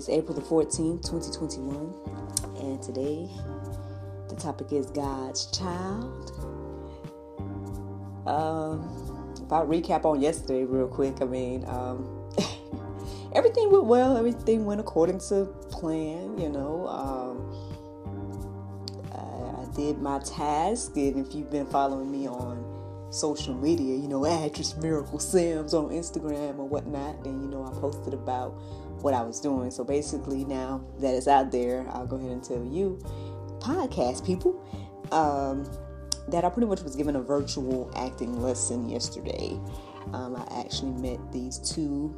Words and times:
Is 0.00 0.08
April 0.08 0.34
the 0.34 0.40
14th, 0.40 1.04
2021, 1.10 1.92
and 2.60 2.82
today 2.82 3.28
the 4.30 4.34
topic 4.34 4.72
is 4.72 4.86
God's 4.86 5.44
child. 5.50 6.32
Um, 8.26 9.34
if 9.36 9.52
I 9.52 9.60
recap 9.60 10.06
on 10.06 10.22
yesterday 10.22 10.64
real 10.64 10.88
quick, 10.88 11.20
I 11.20 11.26
mean, 11.26 11.66
um, 11.66 12.32
everything 13.34 13.70
went 13.70 13.84
well, 13.84 14.16
everything 14.16 14.64
went 14.64 14.80
according 14.80 15.18
to 15.28 15.44
plan, 15.68 16.38
you 16.38 16.48
know. 16.48 16.86
Um, 16.88 17.36
I, 19.12 19.60
I 19.60 19.76
did 19.76 19.98
my 19.98 20.18
task, 20.20 20.96
and 20.96 21.26
if 21.26 21.34
you've 21.34 21.50
been 21.50 21.66
following 21.66 22.10
me 22.10 22.26
on 22.26 22.64
social 23.10 23.54
media, 23.54 23.96
you 23.96 24.08
know, 24.08 24.24
actress 24.24 24.74
Miracle 24.76 25.18
Sims 25.18 25.74
on 25.74 25.90
Instagram 25.90 26.58
or 26.58 26.66
whatnot, 26.66 27.22
then 27.22 27.42
you 27.42 27.48
know 27.48 27.66
I 27.66 27.78
posted 27.78 28.14
about 28.14 28.58
what 29.02 29.14
I 29.14 29.22
was 29.22 29.40
doing. 29.40 29.70
So 29.70 29.84
basically, 29.84 30.44
now 30.44 30.84
that 30.98 31.14
it's 31.14 31.28
out 31.28 31.50
there, 31.50 31.86
I'll 31.90 32.06
go 32.06 32.16
ahead 32.16 32.30
and 32.30 32.42
tell 32.42 32.64
you, 32.64 32.98
podcast 33.58 34.24
people, 34.24 34.62
um, 35.12 35.64
that 36.28 36.44
I 36.44 36.48
pretty 36.48 36.68
much 36.68 36.82
was 36.82 36.94
given 36.96 37.16
a 37.16 37.22
virtual 37.22 37.90
acting 37.96 38.40
lesson 38.40 38.88
yesterday. 38.88 39.58
Um, 40.12 40.36
I 40.36 40.60
actually 40.60 40.92
met 40.92 41.32
these 41.32 41.58
two 41.58 42.14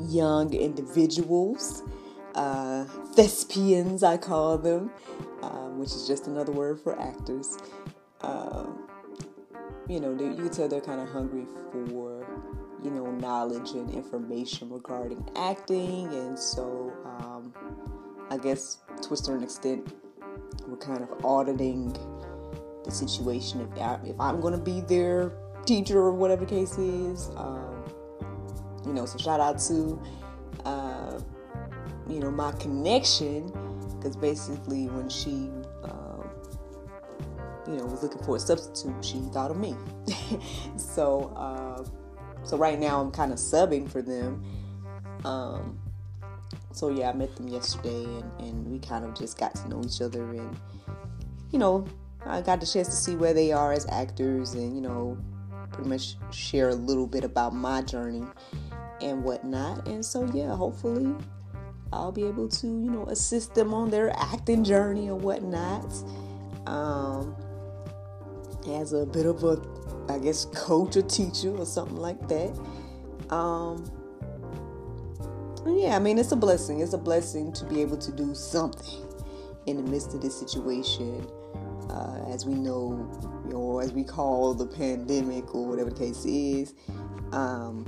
young 0.00 0.52
individuals, 0.52 1.82
uh, 2.34 2.84
thespians, 3.14 4.02
I 4.02 4.16
call 4.16 4.58
them, 4.58 4.90
uh, 5.42 5.68
which 5.70 5.90
is 5.90 6.06
just 6.06 6.26
another 6.26 6.52
word 6.52 6.80
for 6.80 6.98
actors. 7.00 7.58
Um, 8.20 8.88
you 9.88 10.00
know, 10.00 10.12
you 10.12 10.34
can 10.34 10.50
tell 10.50 10.68
they're 10.68 10.80
kind 10.80 11.00
of 11.00 11.08
hungry 11.08 11.44
for, 11.44 11.86
you 12.82 12.90
know, 12.90 13.10
knowledge 13.12 13.70
and 13.70 13.90
information 13.90 14.70
regarding 14.70 15.24
acting. 15.36 16.12
And 16.12 16.38
so, 16.38 16.92
um, 17.04 17.54
I 18.30 18.38
guess 18.38 18.78
to 19.02 19.14
a 19.14 19.16
certain 19.16 19.42
extent, 19.42 19.94
we're 20.66 20.76
kind 20.76 21.02
of 21.02 21.24
auditing 21.24 21.96
the 22.84 22.90
situation. 22.90 23.60
If, 23.60 23.80
I, 23.80 23.98
if 24.04 24.20
I'm 24.20 24.40
going 24.40 24.54
to 24.54 24.64
be 24.64 24.80
their 24.80 25.32
teacher 25.64 25.98
or 25.98 26.12
whatever 26.12 26.44
the 26.44 26.50
case 26.50 26.76
is, 26.78 27.30
um, 27.36 27.84
you 28.86 28.92
know, 28.92 29.06
so 29.06 29.18
shout 29.18 29.40
out 29.40 29.58
to, 29.60 30.02
uh, 30.64 31.20
you 32.08 32.18
know, 32.18 32.30
my 32.30 32.52
connection, 32.52 33.46
because 33.96 34.16
basically 34.16 34.88
when 34.88 35.08
she 35.08 35.50
you 37.66 37.76
know, 37.76 37.86
was 37.86 38.02
looking 38.02 38.22
for 38.22 38.36
a 38.36 38.40
substitute, 38.40 39.04
she 39.04 39.18
thought 39.32 39.50
of 39.50 39.56
me. 39.56 39.74
so, 40.76 41.32
uh, 41.36 41.84
so 42.44 42.56
right 42.56 42.78
now 42.78 43.00
I'm 43.00 43.10
kind 43.10 43.32
of 43.32 43.38
subbing 43.38 43.90
for 43.90 44.02
them. 44.02 44.44
Um, 45.24 45.78
so 46.72 46.88
yeah, 46.88 47.10
I 47.10 47.12
met 47.12 47.36
them 47.36 47.48
yesterday, 47.48 48.04
and, 48.04 48.40
and 48.40 48.68
we 48.68 48.78
kind 48.78 49.04
of 49.04 49.14
just 49.14 49.38
got 49.38 49.54
to 49.56 49.68
know 49.68 49.82
each 49.84 50.00
other, 50.00 50.22
and 50.22 50.56
you 51.50 51.58
know, 51.58 51.86
I 52.24 52.40
got 52.40 52.60
the 52.60 52.66
chance 52.66 52.88
to 52.88 52.94
see 52.94 53.14
where 53.14 53.34
they 53.34 53.52
are 53.52 53.72
as 53.72 53.86
actors, 53.88 54.54
and 54.54 54.74
you 54.74 54.80
know, 54.80 55.18
pretty 55.70 55.88
much 55.88 56.16
share 56.30 56.70
a 56.70 56.74
little 56.74 57.06
bit 57.06 57.24
about 57.24 57.54
my 57.54 57.82
journey 57.82 58.24
and 59.00 59.22
whatnot. 59.22 59.86
And 59.86 60.04
so 60.04 60.24
yeah, 60.32 60.54
hopefully 60.54 61.14
I'll 61.92 62.12
be 62.12 62.24
able 62.24 62.48
to 62.48 62.66
you 62.66 62.90
know 62.90 63.04
assist 63.04 63.54
them 63.54 63.74
on 63.74 63.90
their 63.90 64.10
acting 64.16 64.64
journey 64.64 65.08
or 65.08 65.16
whatnot. 65.16 65.92
Um, 66.66 67.36
as 68.70 68.92
a 68.92 69.04
bit 69.04 69.26
of 69.26 69.42
a, 69.42 69.60
I 70.08 70.18
guess, 70.18 70.46
coach 70.46 70.96
or 70.96 71.02
teacher 71.02 71.54
or 71.54 71.66
something 71.66 71.96
like 71.96 72.28
that. 72.28 72.58
Um, 73.30 73.84
yeah, 75.66 75.96
I 75.96 75.98
mean, 75.98 76.18
it's 76.18 76.32
a 76.32 76.36
blessing. 76.36 76.80
It's 76.80 76.92
a 76.92 76.98
blessing 76.98 77.52
to 77.54 77.64
be 77.64 77.80
able 77.80 77.96
to 77.98 78.12
do 78.12 78.34
something 78.34 79.06
in 79.66 79.76
the 79.76 79.82
midst 79.82 80.14
of 80.14 80.20
this 80.20 80.38
situation. 80.38 81.26
Uh, 81.90 82.24
as 82.32 82.46
we 82.46 82.54
know, 82.54 83.10
or 83.52 83.82
as 83.82 83.92
we 83.92 84.02
call 84.02 84.54
the 84.54 84.66
pandemic, 84.66 85.54
or 85.54 85.66
whatever 85.66 85.90
the 85.90 85.96
case 85.96 86.24
is. 86.24 86.72
Um, 87.32 87.86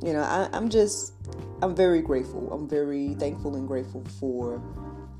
you 0.00 0.12
know, 0.12 0.20
I, 0.20 0.48
I'm 0.52 0.68
just, 0.68 1.14
I'm 1.60 1.74
very 1.74 2.00
grateful. 2.02 2.52
I'm 2.52 2.68
very 2.68 3.14
thankful 3.14 3.56
and 3.56 3.66
grateful 3.66 4.04
for, 4.20 4.62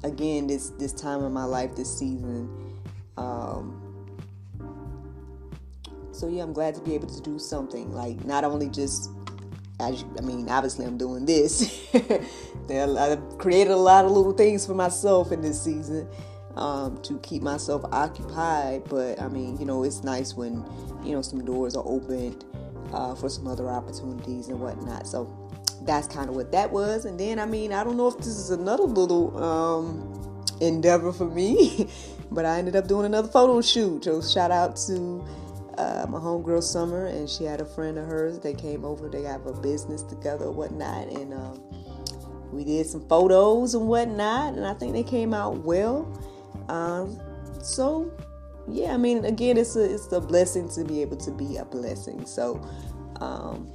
again, 0.05 0.47
this 0.47 0.71
this 0.79 0.93
time 0.93 1.25
in 1.25 1.33
my 1.33 1.45
life, 1.45 1.75
this 1.75 1.99
season. 1.99 2.49
Um, 3.17 3.88
so 6.19 6.29
yeah, 6.29 6.43
I'm 6.43 6.53
glad 6.53 6.75
to 6.75 6.81
be 6.81 6.95
able 6.95 7.09
to 7.09 7.21
do 7.23 7.39
something 7.39 7.93
like 7.93 8.25
not 8.25 8.45
only 8.45 8.69
just 8.69 9.11
as 9.81 10.05
I 10.19 10.23
mean, 10.23 10.49
obviously 10.49 10.85
I'm 10.85 10.99
doing 10.99 11.25
this. 11.25 11.89
I've 12.71 13.39
created 13.39 13.71
a 13.71 13.77
lot 13.77 14.05
of 14.05 14.11
little 14.11 14.33
things 14.33 14.67
for 14.67 14.75
myself 14.75 15.31
in 15.33 15.41
this 15.41 15.63
season 15.63 16.09
um, 16.57 17.01
to 17.03 17.19
keep 17.21 17.43
myself 17.43 17.85
occupied. 17.93 18.85
But 18.89 19.21
I 19.21 19.29
mean, 19.29 19.57
you 19.59 19.65
know, 19.65 19.85
it's 19.85 20.03
nice 20.03 20.35
when 20.35 20.65
you 21.05 21.13
know 21.13 21.23
some 21.23 21.45
doors 21.45 21.77
are 21.77 21.85
opened 21.87 22.45
uh, 22.93 23.15
for 23.15 23.29
some 23.29 23.47
other 23.47 23.69
opportunities 23.69 24.49
and 24.49 24.61
whatnot. 24.61 25.07
So 25.07 25.33
that's 25.83 26.09
kind 26.09 26.29
of 26.29 26.35
what 26.35 26.51
that 26.53 26.73
was. 26.73 27.05
And 27.05 27.19
then 27.19 27.39
I 27.39 27.47
mean, 27.47 27.73
I 27.73 27.85
don't 27.85 27.97
know 27.97 28.09
if 28.09 28.19
this 28.19 28.27
is 28.27 28.51
another 28.51 28.83
little 28.83 29.43
um, 29.43 30.45
endeavor 30.61 31.13
for 31.13 31.27
me, 31.27 31.89
but 32.33 32.45
I 32.45 32.59
ended 32.59 32.75
up 32.75 32.89
doing 32.89 33.07
another 33.07 33.29
photo 33.29 33.61
shoot. 33.63 34.05
So 34.05 34.21
shout 34.21 34.51
out 34.51 34.77
to 34.89 35.25
uh, 35.79 36.07
my 36.09 36.19
homegirl 36.19 36.63
Summer, 36.63 37.07
and 37.07 37.31
she 37.31 37.45
had 37.45 37.61
a 37.61 37.65
friend 37.65 37.99
of 37.99 38.07
hers. 38.07 38.39
They 38.41 38.53
came 38.53 38.85
over. 38.85 39.09
They 39.09 39.23
have 39.23 39.47
a 39.47 39.53
business 39.53 40.03
together, 40.03 40.47
or 40.47 40.53
whatnot, 40.53 41.07
and 41.09 41.33
um, 41.33 41.63
we 42.53 42.65
did 42.65 42.87
some 42.87 43.07
photos 43.09 43.75
and 43.75 43.87
whatnot. 43.87 44.55
And 44.55 44.67
I 44.67 44.75
think 44.75 44.93
they 44.93 45.05
came 45.05 45.33
out 45.33 45.59
well. 45.59 46.13
Um, 46.69 47.19
so, 47.63 48.11
yeah, 48.69 48.93
I 48.93 48.97
mean, 48.97 49.25
again, 49.25 49.57
it's 49.57 49.77
a 49.77 49.95
it's 49.95 50.11
a 50.13 50.21
blessing 50.21 50.69
to 50.71 50.85
be 50.85 51.01
able 51.01 51.17
to 51.19 51.31
be 51.31 51.57
a 51.57 51.65
blessing. 51.65 52.27
So, 52.27 52.61
um, 53.21 53.73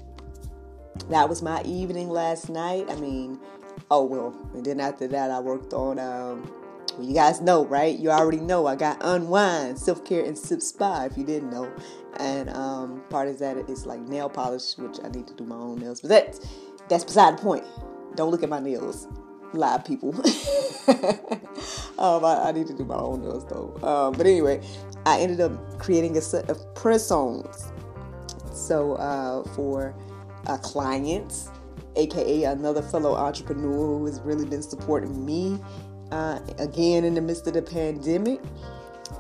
that 1.10 1.30
was 1.30 1.42
my 1.42 1.64
evening 1.64 2.10
last 2.10 2.50
night. 2.50 2.86
I 2.90 2.96
mean, 2.96 3.40
oh 3.90 4.04
well, 4.04 4.36
and 4.54 4.66
then 4.66 4.82
after 4.82 5.08
that, 5.08 5.32
I 5.32 5.40
worked 5.40 5.74
on. 5.74 6.00
Um, 6.00 6.52
well, 6.98 7.08
you 7.08 7.14
guys 7.14 7.42
know, 7.42 7.66
right? 7.66 7.98
You 7.98 8.12
already 8.12 8.40
know 8.40 8.68
I 8.68 8.76
got 8.76 8.98
Unwind, 9.02 9.80
Self 9.80 10.06
Care, 10.06 10.24
and 10.24 10.38
Sip 10.38 10.62
Spa 10.62 11.06
if 11.06 11.18
you 11.18 11.24
didn't 11.24 11.50
know. 11.50 11.72
And 12.18 12.50
um, 12.52 13.02
part 13.10 13.28
of 13.28 13.40
that 13.40 13.58
is 13.70 13.86
like 13.86 14.00
nail 14.02 14.30
polish, 14.30 14.78
which 14.78 14.98
I 15.04 15.10
need 15.10 15.28
to 15.28 15.34
do 15.34 15.44
my 15.46 15.56
own 15.56 15.80
nails. 15.80 16.02
But 16.02 16.10
that's, 16.10 16.48
that's 16.90 17.04
beside 17.04 17.38
the 17.38 17.42
point. 17.42 17.64
Don't 18.16 18.30
look 18.30 18.44
at 18.44 18.50
my 18.50 18.60
nails. 18.60 19.08
Live 19.54 19.86
people. 19.86 20.16
um, 22.00 22.26
I, 22.26 22.46
I, 22.48 22.52
need 22.52 22.68
to 22.68 22.74
do 22.74 22.86
my 22.86 22.96
own 22.96 23.22
nails 23.22 23.46
though. 23.46 23.76
Um, 23.88 24.14
but 24.14 24.26
anyway, 24.26 24.62
I 25.06 25.20
ended 25.20 25.42
up 25.42 25.80
creating 25.80 26.18
a 26.18 26.22
set 26.22 26.50
of 26.50 26.74
press-ons. 26.74 27.72
So 28.52 28.94
uh, 28.94 29.44
for 29.50 29.96
uh, 30.48 30.58
clients, 30.58 31.50
aka 31.96 32.44
another 32.46 32.82
fellow 32.82 33.16
entrepreneur 33.16 34.00
who 34.00 34.06
has 34.06 34.20
really 34.22 34.46
been 34.46 34.64
supporting 34.64 35.24
me 35.24 35.60
uh, 36.14 36.40
again 36.60 37.04
in 37.04 37.14
the 37.16 37.22
midst 37.22 37.48
of 37.48 37.54
the 37.54 37.62
pandemic. 37.62 38.40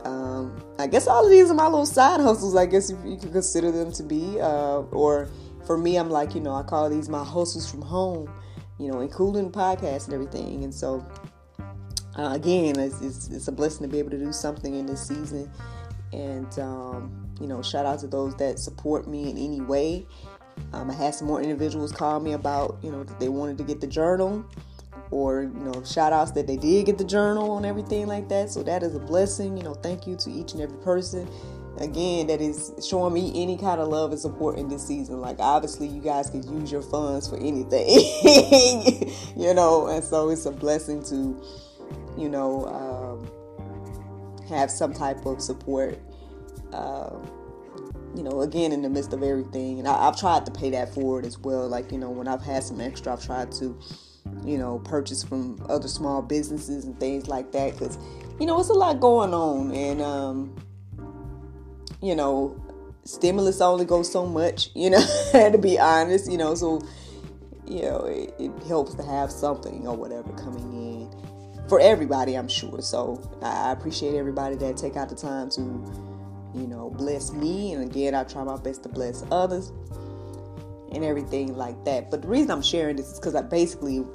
Um, 0.06 0.62
I 0.80 0.88
guess 0.88 1.08
all 1.08 1.24
of 1.24 1.30
these 1.32 1.50
are 1.50 1.54
my 1.54 1.66
little 1.66 1.86
side 1.86 2.20
hustles, 2.20 2.56
I 2.56 2.66
guess 2.66 2.90
you 2.90 3.18
could 3.18 3.32
consider 3.32 3.72
them 3.72 3.92
to 3.94 4.04
be. 4.04 4.40
Uh, 4.40 4.80
or 4.92 5.30
for 5.66 5.78
me, 5.78 5.98
I'm 5.98 6.10
like, 6.10 6.36
you 6.36 6.42
know, 6.42 6.54
I 6.54 6.64
call 6.64 6.90
these 6.90 7.10
my 7.10 7.24
hustles 7.24 7.70
from 7.70 7.82
home 7.82 8.30
you 8.80 8.92
know, 8.92 9.02
including 9.02 9.52
podcasts 9.52 10.06
and 10.06 10.14
everything. 10.14 10.64
And 10.64 10.74
so, 10.74 11.06
uh, 12.18 12.32
again, 12.34 12.78
it's, 12.80 13.02
it's, 13.02 13.30
it's, 13.30 13.48
a 13.48 13.52
blessing 13.52 13.88
to 13.88 13.92
be 13.92 14.00
able 14.00 14.12
to 14.12 14.18
do 14.18 14.34
something 14.34 14.76
in 14.76 14.86
this 14.86 15.08
season. 15.08 15.50
And, 16.12 16.60
um, 16.60 17.30
you 17.40 17.48
know, 17.48 17.62
shout 17.62 17.86
out 17.86 18.00
to 18.00 18.08
those 18.08 18.36
that 18.36 18.60
support 18.60 19.08
me 19.08 19.30
in 19.30 19.38
any 19.38 19.62
way. 19.62 20.06
Um, 20.74 20.92
I 20.92 20.94
had 20.94 21.16
some 21.16 21.28
more 21.28 21.42
individuals 21.42 21.92
call 21.92 22.20
me 22.20 22.34
about, 22.34 22.78
you 22.84 22.92
know, 22.92 23.04
they 23.04 23.30
wanted 23.30 23.58
to 23.60 23.64
get 23.64 23.82
the 23.82 23.88
journal 23.88 24.46
or, 25.12 25.44
you 25.44 25.60
know, 25.60 25.84
shout 25.84 26.14
outs 26.14 26.32
that 26.32 26.48
they 26.48 26.58
did 26.58 26.86
get 26.86 26.98
the 26.98 27.04
journal 27.04 27.58
and 27.58 27.66
everything 27.66 28.08
like 28.08 28.30
that. 28.30 28.50
So 28.50 28.64
that 28.64 28.84
is 28.84 28.96
a 28.96 29.00
blessing. 29.00 29.58
You 29.58 29.64
know, 29.64 29.74
thank 29.74 30.08
you 30.08 30.16
to 30.18 30.32
each 30.32 30.54
and 30.54 30.62
every 30.62 30.78
person 30.80 31.28
again 31.78 32.28
that 32.28 32.40
is 32.40 32.72
showing 32.88 33.14
me 33.14 33.32
any 33.36 33.58
kind 33.58 33.82
of 33.82 33.88
love 33.88 34.12
and 34.12 34.20
support 34.20 34.60
in 34.60 34.68
this 34.68 34.86
season 34.86 35.20
like 35.20 35.38
obviously 35.40 35.88
you 35.88 36.02
guys 36.02 36.30
could 36.30 36.46
use 36.46 36.72
your 36.72 36.84
funds 36.84 37.28
for 37.28 37.38
anything 37.38 37.88
you 39.36 39.54
know 39.54 39.88
and 39.88 40.04
so 40.04 40.30
it's 40.30 40.46
a 40.46 40.52
blessing 40.52 41.02
to 41.02 41.42
you 42.16 42.30
know 42.30 42.66
um, 42.68 44.48
have 44.48 44.70
some 44.70 44.94
type 44.94 45.26
of 45.26 45.42
support 45.42 46.00
um, 46.74 47.28
you 48.16 48.22
know 48.22 48.42
again 48.42 48.72
in 48.72 48.84
the 48.84 48.90
midst 48.90 49.12
of 49.12 49.24
everything 49.24 49.80
and 49.80 49.88
I, 49.88 50.06
have 50.06 50.18
tried 50.18 50.46
to 50.46 50.52
pay 50.52 50.70
that 50.72 50.94
forward 50.94 51.26
as 51.26 51.40
well 51.40 51.68
like 51.68 51.92
you 51.92 51.98
know 51.98 52.12
when 52.12 52.28
i've 52.28 52.44
had 52.44 52.64
some 52.64 52.80
extra 52.80 53.14
i've 53.14 53.26
tried 53.26 53.52
to 53.54 53.80
you 54.46 54.58
know 54.58 54.80
purchase 54.80 55.24
from 55.24 55.64
other 55.70 55.88
small 55.88 56.22
businesses 56.22 56.86
and 56.86 57.00
things 57.00 57.28
like 57.28 57.52
that 57.52 57.74
because 57.74 57.98
you 58.40 58.46
know 58.46 58.60
it's 58.60 58.70
a 58.70 58.74
lot 58.74 59.00
going 59.00 59.34
on 59.34 59.72
and 59.72 60.02
um 60.02 60.56
you 62.04 62.16
know, 62.16 62.62
stimulus 63.06 63.62
only 63.62 63.86
goes 63.86 64.12
so 64.12 64.26
much, 64.26 64.70
you 64.76 64.90
know, 64.90 65.00
to 65.32 65.58
be 65.58 65.80
honest, 65.80 66.30
you 66.30 66.38
know, 66.38 66.54
so, 66.54 66.82
you 67.66 67.82
know, 67.82 68.02
it, 68.02 68.36
it, 68.38 68.52
helps 68.68 68.94
to 68.96 69.04
have 69.04 69.32
something 69.32 69.88
or 69.88 69.96
whatever 69.96 70.30
coming 70.34 70.74
in 70.74 71.70
for 71.70 71.80
everybody, 71.80 72.36
I'm 72.36 72.50
sure. 72.50 72.82
So 72.82 73.22
I 73.42 73.72
appreciate 73.72 74.16
everybody 74.16 74.58
that 74.58 74.76
take 74.76 74.98
out 74.98 75.08
the 75.08 75.16
time 75.16 75.50
to, 75.52 75.62
you 76.54 76.68
know, 76.68 76.90
bless 76.90 77.32
me. 77.32 77.72
And 77.72 77.90
again, 77.90 78.14
I 78.14 78.26
try 78.26 78.44
my 78.44 78.58
best 78.58 78.84
to 78.84 78.90
bless 78.90 79.24
others 79.32 79.72
and 80.94 81.04
everything 81.04 81.56
like 81.56 81.84
that. 81.86 82.12
But 82.12 82.22
the 82.22 82.28
reason 82.28 82.52
I'm 82.52 82.62
sharing 82.62 82.96
this 82.96 83.12
is 83.12 83.20
because 83.20 83.36
I 83.36 83.42
basically, 83.42 84.06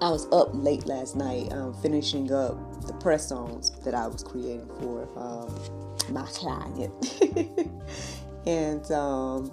I 0.00 0.10
was 0.10 0.26
up 0.32 0.50
late 0.52 0.86
last 0.86 1.16
night 1.16 1.52
um, 1.52 1.74
finishing 1.74 2.32
up 2.32 2.86
the 2.86 2.94
press-ons 2.94 3.70
that 3.84 3.94
I 3.94 4.06
was 4.06 4.22
creating 4.22 4.70
for 4.80 5.08
um, 5.16 6.12
my 6.12 6.26
client. 6.26 6.92
and 8.46 8.90
um, 8.92 9.52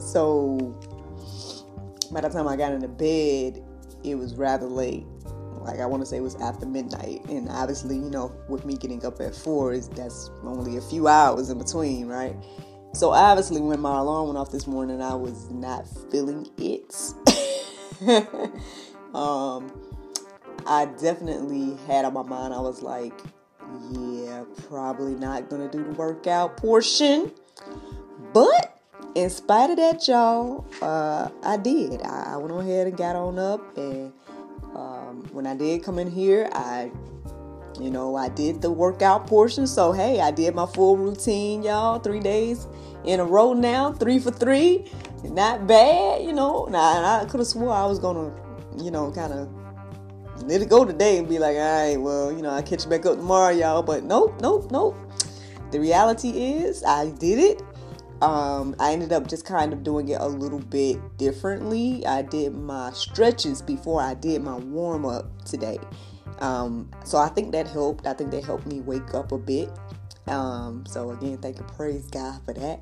so 0.00 0.78
by 2.12 2.20
the 2.20 2.28
time 2.28 2.48
I 2.48 2.56
got 2.56 2.72
into 2.72 2.88
bed, 2.88 3.62
it 4.04 4.14
was 4.16 4.34
rather 4.34 4.66
late. 4.66 5.04
Like 5.60 5.80
I 5.80 5.86
want 5.86 6.02
to 6.02 6.06
say 6.06 6.18
it 6.18 6.22
was 6.22 6.34
after 6.36 6.66
midnight, 6.66 7.24
and 7.30 7.48
obviously, 7.48 7.96
you 7.96 8.10
know, 8.10 8.30
with 8.48 8.66
me 8.66 8.76
getting 8.76 9.04
up 9.06 9.18
at 9.20 9.34
four, 9.34 9.72
is 9.72 9.88
that's 9.88 10.30
only 10.42 10.76
a 10.76 10.80
few 10.82 11.08
hours 11.08 11.48
in 11.48 11.56
between, 11.56 12.06
right? 12.06 12.36
So 12.94 13.10
obviously, 13.10 13.60
when 13.60 13.80
my 13.80 13.98
alarm 13.98 14.28
went 14.28 14.38
off 14.38 14.52
this 14.52 14.68
morning, 14.68 15.02
I 15.02 15.14
was 15.14 15.50
not 15.50 15.84
feeling 16.12 16.48
it. 16.56 16.94
um, 19.14 19.72
I 20.64 20.86
definitely 21.00 21.76
had 21.88 22.04
on 22.04 22.14
my 22.14 22.22
mind. 22.22 22.54
I 22.54 22.60
was 22.60 22.82
like, 22.82 23.12
yeah, 23.90 24.44
probably 24.68 25.16
not 25.16 25.50
gonna 25.50 25.68
do 25.68 25.82
the 25.82 25.90
workout 25.90 26.56
portion. 26.56 27.32
But 28.32 28.80
in 29.16 29.28
spite 29.28 29.70
of 29.70 29.76
that, 29.78 30.06
y'all, 30.06 30.64
uh, 30.80 31.30
I 31.42 31.56
did. 31.56 32.00
I, 32.02 32.36
went 32.36 32.52
ahead 32.52 32.86
and 32.86 32.96
got 32.96 33.16
on 33.16 33.40
up, 33.40 33.76
and 33.76 34.12
um, 34.76 35.28
when 35.32 35.48
I 35.48 35.56
did 35.56 35.82
come 35.82 35.98
in 35.98 36.08
here, 36.08 36.48
I, 36.52 36.92
you 37.80 37.90
know, 37.90 38.16
I 38.16 38.28
did 38.28 38.62
the 38.62 38.70
workout 38.70 39.26
portion. 39.26 39.66
So 39.66 39.92
hey, 39.92 40.20
I 40.20 40.30
did 40.30 40.54
my 40.54 40.66
full 40.66 40.96
routine, 40.96 41.62
y'all. 41.62 41.98
Three 41.98 42.20
days 42.20 42.66
in 43.04 43.20
a 43.20 43.24
row 43.24 43.52
now, 43.52 43.92
three 43.92 44.18
for 44.18 44.30
three. 44.30 44.90
Not 45.24 45.66
bad, 45.66 46.22
you 46.22 46.32
know. 46.32 46.66
Now 46.70 47.20
I 47.20 47.24
could 47.24 47.40
have 47.40 47.46
swore 47.46 47.72
I 47.72 47.86
was 47.86 47.98
gonna, 47.98 48.32
you 48.82 48.90
know, 48.90 49.10
kind 49.10 49.32
of 49.32 49.48
let 50.44 50.60
it 50.60 50.68
go 50.68 50.84
today 50.84 51.18
and 51.18 51.28
be 51.28 51.38
like, 51.38 51.56
all 51.56 51.62
right, 51.62 51.96
well, 51.96 52.32
you 52.32 52.42
know, 52.42 52.50
I'll 52.50 52.62
catch 52.62 52.84
you 52.84 52.90
back 52.90 53.06
up 53.06 53.16
tomorrow, 53.16 53.50
y'all. 53.50 53.82
But 53.82 54.04
nope, 54.04 54.40
nope, 54.40 54.70
nope. 54.70 54.96
The 55.70 55.80
reality 55.80 56.30
is, 56.30 56.84
I 56.84 57.10
did 57.10 57.38
it. 57.38 57.62
Um, 58.22 58.74
I 58.78 58.92
ended 58.92 59.12
up 59.12 59.26
just 59.26 59.44
kind 59.44 59.72
of 59.72 59.82
doing 59.82 60.08
it 60.08 60.20
a 60.20 60.26
little 60.26 60.60
bit 60.60 60.98
differently. 61.18 62.06
I 62.06 62.22
did 62.22 62.54
my 62.54 62.92
stretches 62.92 63.60
before 63.60 64.00
I 64.00 64.14
did 64.14 64.42
my 64.42 64.56
warm 64.56 65.04
up 65.04 65.44
today. 65.44 65.78
Um, 66.40 66.90
so 67.04 67.18
I 67.18 67.28
think 67.28 67.52
that 67.52 67.66
helped. 67.66 68.06
I 68.06 68.12
think 68.12 68.30
that 68.32 68.44
helped 68.44 68.66
me 68.66 68.80
wake 68.80 69.14
up 69.14 69.32
a 69.32 69.38
bit. 69.38 69.70
Um, 70.26 70.84
so 70.86 71.10
again, 71.10 71.38
thank 71.38 71.58
you, 71.58 71.64
praise 71.64 72.06
God 72.08 72.40
for 72.44 72.54
that. 72.54 72.80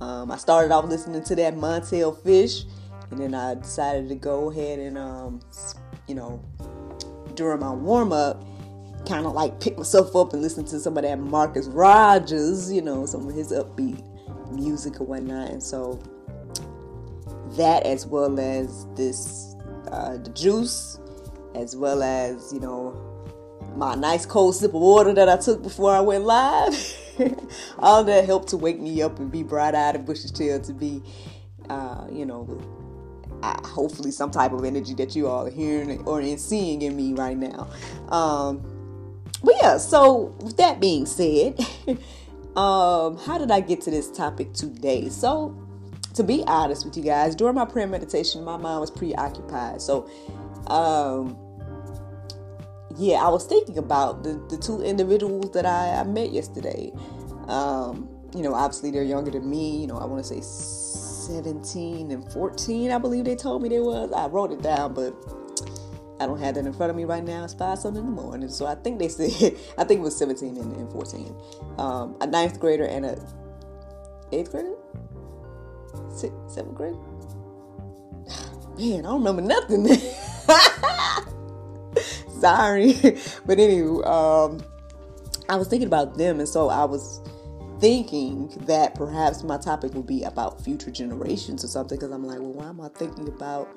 Um, 0.00 0.30
I 0.30 0.36
started 0.36 0.72
off 0.72 0.84
listening 0.84 1.22
to 1.24 1.34
that 1.36 1.54
Montell 1.54 2.12
Fish, 2.22 2.64
and 3.10 3.20
then 3.20 3.34
I 3.34 3.54
decided 3.54 4.08
to 4.08 4.14
go 4.14 4.50
ahead 4.50 4.78
and, 4.78 4.98
um, 4.98 5.40
you 6.08 6.14
know, 6.14 6.44
during 7.34 7.60
my 7.60 7.72
warm 7.72 8.12
up, 8.12 8.44
kind 9.06 9.26
of 9.26 9.32
like 9.32 9.60
pick 9.60 9.76
myself 9.76 10.14
up 10.14 10.32
and 10.32 10.42
listen 10.42 10.64
to 10.66 10.78
some 10.80 10.96
of 10.96 11.02
that 11.04 11.18
Marcus 11.18 11.66
Rogers, 11.66 12.72
you 12.72 12.82
know, 12.82 13.06
some 13.06 13.28
of 13.28 13.34
his 13.34 13.52
upbeat 13.52 14.02
music 14.52 14.98
and 14.98 15.08
whatnot. 15.08 15.50
And 15.50 15.62
so 15.62 16.00
that, 17.56 17.84
as 17.84 18.06
well 18.06 18.38
as 18.38 18.86
this, 18.94 19.54
uh, 19.90 20.18
the 20.18 20.30
juice, 20.30 20.98
as 21.54 21.76
well 21.76 22.02
as, 22.02 22.52
you 22.52 22.60
know, 22.60 22.96
my 23.76 23.94
nice 23.94 24.26
cold 24.26 24.54
sip 24.54 24.74
of 24.74 24.80
water 24.80 25.12
that 25.14 25.28
I 25.28 25.36
took 25.36 25.62
before 25.62 25.94
I 25.94 26.00
went 26.00 26.24
live, 26.24 26.74
all 27.78 28.04
that 28.04 28.24
helped 28.24 28.48
to 28.48 28.56
wake 28.56 28.80
me 28.80 29.02
up 29.02 29.18
and 29.18 29.30
be 29.30 29.42
bright 29.42 29.74
eyed 29.74 29.96
and 29.96 30.06
bushy 30.06 30.28
tailed 30.28 30.64
to 30.64 30.72
be, 30.72 31.02
uh, 31.68 32.06
you 32.10 32.26
know, 32.26 32.46
hopefully 33.42 34.10
some 34.10 34.30
type 34.30 34.52
of 34.52 34.64
energy 34.64 34.94
that 34.94 35.16
you 35.16 35.26
all 35.26 35.46
are 35.46 35.50
hearing 35.50 36.00
or 36.06 36.22
seeing 36.36 36.82
in 36.82 36.96
me 36.96 37.12
right 37.14 37.36
now. 37.36 37.68
Um, 38.08 38.62
but 39.42 39.54
yeah, 39.60 39.78
so 39.78 40.34
with 40.40 40.56
that 40.58 40.80
being 40.80 41.06
said, 41.06 41.58
um, 42.56 43.18
how 43.18 43.38
did 43.38 43.50
I 43.50 43.60
get 43.60 43.80
to 43.82 43.90
this 43.90 44.10
topic 44.10 44.52
today? 44.52 45.08
So, 45.08 45.56
to 46.14 46.22
be 46.22 46.44
honest 46.46 46.84
with 46.84 46.96
you 46.96 47.02
guys, 47.02 47.34
during 47.34 47.54
my 47.54 47.64
prayer 47.64 47.86
meditation, 47.86 48.44
my 48.44 48.56
mind 48.56 48.80
was 48.80 48.90
preoccupied. 48.90 49.80
So, 49.80 50.08
um, 50.66 51.36
yeah, 52.96 53.16
I 53.16 53.28
was 53.28 53.46
thinking 53.46 53.78
about 53.78 54.22
the, 54.22 54.34
the 54.48 54.56
two 54.56 54.82
individuals 54.82 55.50
that 55.52 55.66
I, 55.66 56.00
I 56.00 56.04
met 56.04 56.32
yesterday. 56.32 56.92
Um, 57.48 58.08
you 58.34 58.42
know, 58.42 58.54
obviously 58.54 58.90
they're 58.90 59.02
younger 59.02 59.30
than 59.30 59.48
me. 59.48 59.80
You 59.80 59.86
know, 59.86 59.98
I 59.98 60.04
want 60.04 60.24
to 60.24 60.28
say 60.28 60.40
17 61.26 62.10
and 62.10 62.32
14, 62.32 62.90
I 62.90 62.98
believe 62.98 63.24
they 63.24 63.36
told 63.36 63.62
me 63.62 63.68
they 63.68 63.80
was. 63.80 64.12
I 64.12 64.26
wrote 64.26 64.52
it 64.52 64.62
down, 64.62 64.94
but 64.94 65.14
I 66.20 66.26
don't 66.26 66.38
have 66.38 66.54
that 66.54 66.66
in 66.66 66.72
front 66.72 66.90
of 66.90 66.96
me 66.96 67.04
right 67.04 67.24
now. 67.24 67.44
It's 67.44 67.54
five 67.54 67.78
something 67.78 68.02
in 68.04 68.14
the 68.14 68.22
morning. 68.22 68.48
So 68.48 68.66
I 68.66 68.74
think 68.74 68.98
they 68.98 69.08
said, 69.08 69.30
I 69.78 69.84
think 69.84 70.00
it 70.00 70.02
was 70.02 70.16
17 70.16 70.56
and, 70.56 70.76
and 70.76 70.90
14. 70.92 71.34
Um, 71.78 72.16
a 72.20 72.26
ninth 72.26 72.60
grader 72.60 72.84
and 72.84 73.06
a 73.06 73.18
eighth 74.32 74.50
grader? 74.50 74.74
Seventh 76.48 76.74
grade? 76.74 76.94
Man, 78.78 79.00
I 79.00 79.02
don't 79.02 79.24
remember 79.24 79.42
nothing. 79.42 79.86
Sorry. 82.42 82.94
but 83.46 83.60
anyway, 83.60 84.02
um, 84.04 84.60
I 85.48 85.54
was 85.54 85.68
thinking 85.68 85.86
about 85.86 86.18
them, 86.18 86.40
and 86.40 86.48
so 86.48 86.70
I 86.70 86.84
was 86.84 87.20
thinking 87.78 88.48
that 88.66 88.96
perhaps 88.96 89.44
my 89.44 89.58
topic 89.58 89.94
would 89.94 90.08
be 90.08 90.24
about 90.24 90.60
future 90.60 90.90
generations 90.90 91.64
or 91.64 91.68
something 91.68 91.96
because 91.96 92.10
I'm 92.10 92.24
like, 92.24 92.40
well, 92.40 92.52
why 92.52 92.68
am 92.68 92.80
I 92.80 92.88
thinking 92.88 93.28
about, 93.28 93.68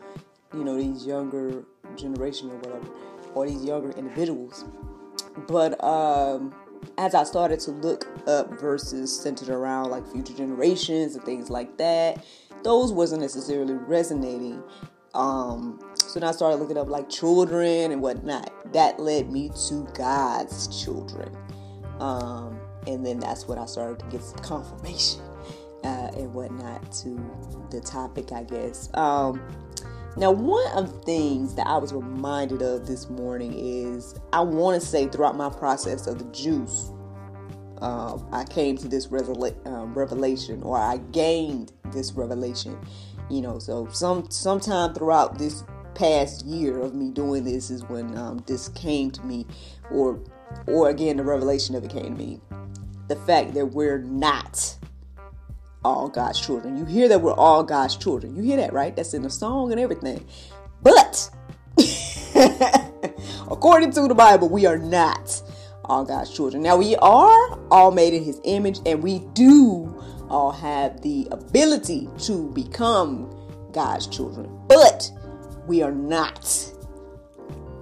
you 0.52 0.64
know, 0.64 0.78
these 0.78 1.06
younger 1.06 1.64
generation 1.96 2.50
or 2.50 2.56
whatever, 2.58 2.88
or 3.36 3.48
these 3.48 3.64
younger 3.64 3.92
individuals? 3.92 4.66
But 5.48 5.84
um, 5.84 6.56
as 6.98 7.14
I 7.14 7.24
started 7.24 7.60
to 7.62 7.72
look 7.72 8.08
up 8.28 8.60
verses 8.60 9.16
centered 9.16 9.50
around 9.50 9.92
like 9.92 10.12
future 10.12 10.34
generations 10.34 11.16
and 11.16 11.24
things 11.24 11.52
like 11.52 11.78
that, 11.78 12.26
those 12.64 12.92
wasn't 12.92 13.22
necessarily 13.22 13.76
resonating. 13.76 14.64
Um, 15.14 15.80
so 16.16 16.26
I 16.26 16.32
started 16.32 16.62
looking 16.62 16.78
up 16.78 16.88
like 16.88 17.10
children 17.10 17.92
and 17.92 18.02
whatnot. 18.02 18.50
That 18.72 19.02
led 19.02 19.30
me 19.30 19.52
to 19.68 19.86
God's 19.94 20.82
children. 20.82 21.36
Um, 22.00 22.58
and 22.88 23.06
then 23.06 23.20
that's 23.20 23.50
what 23.50 23.58
I 23.58 23.66
started 23.66 24.00
to 24.00 24.06
get 24.06 24.24
some 24.24 24.40
confirmation 24.40 25.20
uh, 25.84 26.12
and 26.16 26.34
whatnot 26.34 26.90
to 27.04 27.68
the 27.70 27.82
topic, 27.82 28.32
I 28.32 28.44
guess. 28.44 28.90
Um, 28.94 29.46
now, 30.16 30.32
one 30.32 30.66
of 30.78 30.90
the 30.90 31.00
things 31.00 31.54
that 31.56 31.68
I 31.68 31.76
was 31.76 31.92
reminded 31.92 32.62
of 32.62 32.88
this 32.88 33.10
morning 33.10 33.54
is 33.54 34.16
I 34.32 34.40
want 34.40 34.82
to 34.82 34.88
say 34.88 35.10
throughout 35.10 35.36
my 35.36 35.50
process 35.50 36.08
of 36.08 36.20
the 36.20 36.26
juice, 36.32 36.94
uh, 37.82 38.18
I 38.32 38.46
came 38.46 38.78
to 38.78 38.88
this 38.88 39.10
um, 39.66 39.94
revelation, 39.94 40.64
or 40.64 40.78
I 40.78 40.96
gained 41.12 41.74
this 41.92 42.14
revelation, 42.14 42.80
You 43.30 43.42
know, 43.42 43.60
so 43.60 43.90
some 43.92 44.32
sometime 44.32 44.94
throughout 44.94 45.38
this 45.38 45.66
past 45.96 46.46
year 46.46 46.80
of 46.80 46.94
me 46.94 47.10
doing 47.10 47.44
this 47.44 47.70
is 47.70 47.84
when 47.86 48.18
um, 48.18 48.44
this 48.48 48.70
came 48.70 49.12
to 49.12 49.26
me, 49.26 49.46
or 49.90 50.20
or 50.68 50.90
again 50.90 51.18
the 51.18 51.24
revelation 51.24 51.76
of 51.76 51.84
it 51.84 51.92
came 51.92 52.16
to 52.16 52.24
me. 52.24 52.40
The 53.08 53.16
fact 53.16 53.54
that 53.54 53.66
we're 53.68 54.00
not 54.00 54.78
all 55.84 56.10
God's 56.10 56.40
children. 56.42 56.78
You 56.78 56.86
hear 56.86 57.08
that 57.08 57.22
we're 57.22 57.34
all 57.34 57.64
God's 57.64 57.96
children. 57.96 58.36
You 58.36 58.42
hear 58.42 58.58
that, 58.58 58.74
right? 58.74 58.96
That's 58.96 59.14
in 59.14 59.22
the 59.22 59.30
song 59.30 59.72
and 59.72 59.80
everything. 59.80 60.26
But 60.82 61.30
according 63.52 63.92
to 63.92 64.08
the 64.08 64.16
Bible, 64.16 64.50
we 64.50 64.66
are 64.66 64.80
not 64.80 65.42
all 65.86 66.04
God's 66.04 66.36
children. 66.36 66.64
Now, 66.64 66.78
we 66.78 66.96
are 66.96 67.60
all 67.70 67.92
made 67.92 68.14
in 68.14 68.24
His 68.24 68.42
image, 68.44 68.80
and 68.86 69.04
we 69.04 69.20
do 69.34 70.04
all 70.30 70.52
have 70.52 71.02
the 71.02 71.28
ability 71.32 72.10
to 72.20 72.52
become 72.52 73.30
God's 73.72 74.08
children, 74.08 74.50
but 74.68 75.12
we 75.68 75.82
are 75.82 75.92
not 75.92 76.72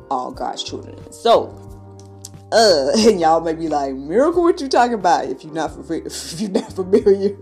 all 0.10 0.32
God's 0.32 0.64
children. 0.64 1.12
So, 1.12 1.60
uh, 2.52 2.90
and 2.98 3.20
y'all 3.20 3.42
may 3.42 3.54
be 3.54 3.68
like, 3.68 3.94
"Miracle, 3.96 4.44
what 4.44 4.60
you 4.62 4.68
talking 4.68 4.94
about?" 4.94 5.26
If 5.26 5.44
you're 5.44 5.54
not 5.54 5.72
if 5.90 6.40
you're 6.40 6.52
not 6.52 6.74
familiar, 6.74 7.38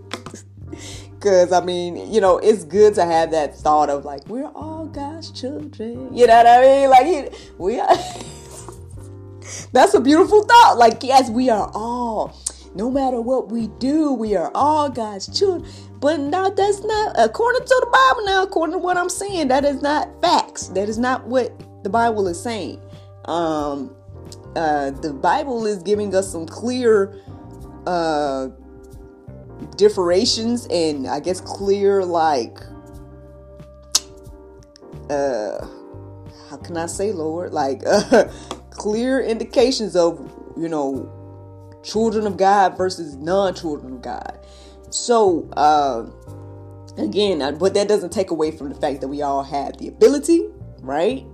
because 1.14 1.52
I 1.52 1.64
mean, 1.64 2.12
you 2.12 2.20
know, 2.20 2.38
it's 2.38 2.64
good 2.64 2.94
to 2.94 3.04
have 3.04 3.30
that 3.32 3.56
thought 3.56 3.90
of 3.90 4.04
like 4.04 4.26
we're 4.28 4.50
all 4.54 4.86
God's 4.86 5.30
children. 5.30 6.14
You 6.16 6.26
know 6.26 6.36
what 6.36 6.46
I 6.46 6.60
mean? 6.60 6.90
Like 6.90 7.34
we 7.58 7.80
are. 7.80 7.96
That's 9.72 9.94
a 9.94 10.00
beautiful 10.00 10.44
thought. 10.44 10.76
Like, 10.78 11.02
yes, 11.02 11.30
we 11.30 11.48
are 11.50 11.70
all, 11.74 12.38
no 12.74 12.90
matter 12.90 13.20
what 13.20 13.50
we 13.50 13.68
do, 13.78 14.12
we 14.12 14.36
are 14.36 14.50
all 14.54 14.88
God's 14.90 15.26
children. 15.38 15.70
But 16.02 16.18
now 16.18 16.50
that's 16.50 16.82
not, 16.82 17.14
according 17.16 17.62
to 17.62 17.76
the 17.80 17.86
Bible, 17.86 18.26
now, 18.26 18.42
according 18.42 18.72
to 18.72 18.78
what 18.78 18.96
I'm 18.96 19.08
saying, 19.08 19.46
that 19.48 19.64
is 19.64 19.80
not 19.82 20.08
facts. 20.20 20.66
That 20.68 20.88
is 20.88 20.98
not 20.98 21.28
what 21.28 21.52
the 21.84 21.90
Bible 21.90 22.26
is 22.26 22.42
saying. 22.42 22.82
Um, 23.26 23.94
uh, 24.56 24.90
the 24.90 25.12
Bible 25.12 25.64
is 25.64 25.80
giving 25.80 26.12
us 26.12 26.30
some 26.30 26.44
clear 26.44 27.22
uh, 27.86 28.48
differentiations 29.76 30.66
and 30.72 31.06
I 31.06 31.20
guess 31.20 31.40
clear, 31.40 32.04
like, 32.04 32.58
uh, 35.08 35.64
how 36.50 36.56
can 36.64 36.78
I 36.78 36.86
say, 36.86 37.12
Lord? 37.12 37.52
Like, 37.52 37.82
uh, 37.86 38.24
clear 38.70 39.20
indications 39.20 39.94
of, 39.94 40.18
you 40.56 40.68
know, 40.68 41.08
children 41.84 42.26
of 42.26 42.36
God 42.36 42.76
versus 42.76 43.14
non 43.14 43.54
children 43.54 43.94
of 43.94 44.02
God. 44.02 44.41
So, 44.92 45.48
uh, 45.56 46.06
again, 46.98 47.56
but 47.58 47.74
that 47.74 47.88
doesn't 47.88 48.10
take 48.10 48.30
away 48.30 48.50
from 48.50 48.68
the 48.68 48.74
fact 48.74 49.00
that 49.00 49.08
we 49.08 49.22
all 49.22 49.42
have 49.42 49.78
the 49.78 49.88
ability, 49.88 50.48
right? 50.80 51.24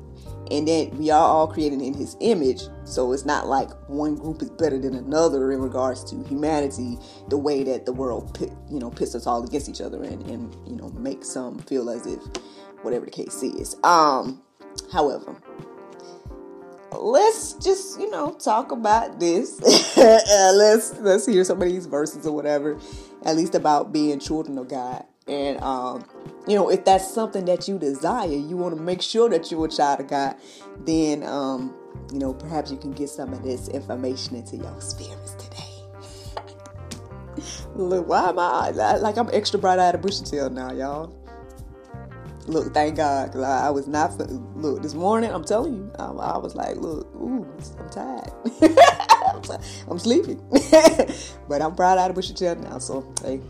And 0.50 0.66
that 0.66 0.94
we 0.94 1.10
are 1.10 1.20
all 1.20 1.46
created 1.46 1.82
in 1.82 1.92
His 1.92 2.16
image. 2.20 2.62
So 2.84 3.12
it's 3.12 3.26
not 3.26 3.48
like 3.48 3.70
one 3.88 4.14
group 4.14 4.40
is 4.42 4.50
better 4.50 4.78
than 4.78 4.94
another 4.94 5.52
in 5.52 5.60
regards 5.60 6.04
to 6.04 6.22
humanity, 6.24 6.98
the 7.28 7.36
way 7.36 7.64
that 7.64 7.84
the 7.84 7.92
world, 7.92 8.38
you 8.70 8.78
know, 8.78 8.90
pits 8.90 9.14
us 9.14 9.26
all 9.26 9.44
against 9.44 9.68
each 9.68 9.80
other 9.80 10.02
and, 10.02 10.22
and 10.30 10.56
you 10.66 10.76
know, 10.76 10.88
make 10.90 11.24
some 11.24 11.58
feel 11.58 11.90
as 11.90 12.06
if 12.06 12.22
whatever 12.82 13.04
the 13.04 13.10
case 13.10 13.42
is. 13.42 13.76
Um, 13.82 14.40
however, 14.90 15.36
let's 16.92 17.52
just 17.54 18.00
you 18.00 18.10
know 18.10 18.32
talk 18.34 18.72
about 18.72 19.20
this 19.20 19.60
let's 19.96 20.98
let's 21.00 21.26
hear 21.26 21.44
some 21.44 21.60
of 21.60 21.68
these 21.68 21.86
verses 21.86 22.26
or 22.26 22.34
whatever 22.34 22.78
at 23.24 23.36
least 23.36 23.54
about 23.54 23.92
being 23.92 24.18
children 24.18 24.58
of 24.58 24.68
god 24.68 25.04
and 25.26 25.60
um 25.60 26.04
you 26.46 26.54
know 26.54 26.70
if 26.70 26.84
that's 26.84 27.12
something 27.12 27.44
that 27.44 27.68
you 27.68 27.78
desire 27.78 28.28
you 28.28 28.56
want 28.56 28.74
to 28.74 28.80
make 28.80 29.02
sure 29.02 29.28
that 29.28 29.50
you're 29.50 29.66
a 29.66 29.68
child 29.68 30.00
of 30.00 30.08
god 30.08 30.36
then 30.84 31.22
um 31.24 31.74
you 32.12 32.18
know 32.18 32.32
perhaps 32.32 32.70
you 32.70 32.76
can 32.76 32.92
get 32.92 33.08
some 33.08 33.32
of 33.32 33.42
this 33.42 33.68
information 33.68 34.36
into 34.36 34.56
your 34.56 34.80
spirits 34.80 35.34
today 35.34 35.56
look 37.74 38.06
why 38.06 38.28
am 38.28 38.38
i 38.38 38.70
like 38.70 39.16
i'm 39.16 39.28
extra 39.32 39.58
bright 39.58 39.78
eyed 39.78 39.94
of 39.94 40.02
bushy 40.02 40.24
tail 40.24 40.48
now 40.50 40.72
y'all 40.72 41.14
look, 42.48 42.72
thank 42.74 42.96
God, 42.96 43.32
cause 43.32 43.42
I, 43.42 43.68
I, 43.68 43.70
was 43.70 43.86
not. 43.86 44.18
Look, 44.56 44.82
this 44.82 44.94
morning, 44.94 45.30
I'm 45.30 45.44
telling 45.44 45.74
you, 45.74 45.92
I, 45.98 46.06
I 46.06 46.38
was 46.38 46.54
like, 46.54 46.76
look, 46.76 47.06
ooh, 47.16 47.37
I'm 47.78 47.90
tired. 47.90 48.32
I'm 49.88 49.98
sleeping, 49.98 50.42
but 51.48 51.62
I'm 51.62 51.74
proud 51.74 51.98
out 51.98 52.10
of 52.10 52.16
bushy 52.16 52.34
tail 52.34 52.56
now. 52.56 52.78
So, 52.78 53.12
hey, 53.22 53.40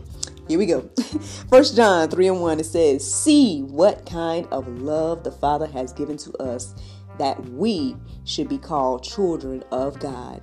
here 0.47 0.59
we 0.59 0.65
go. 0.65 0.81
First 1.49 1.75
John 1.75 2.09
three 2.09 2.27
and 2.27 2.41
one. 2.41 2.59
It 2.59 2.65
says, 2.65 3.11
"See 3.11 3.61
what 3.61 4.05
kind 4.05 4.47
of 4.51 4.67
love 4.67 5.23
the 5.23 5.31
Father 5.31 5.67
has 5.67 5.93
given 5.93 6.17
to 6.17 6.33
us, 6.37 6.75
that 7.17 7.43
we 7.49 7.95
should 8.25 8.49
be 8.49 8.57
called 8.57 9.03
children 9.03 9.63
of 9.71 9.99
God, 9.99 10.41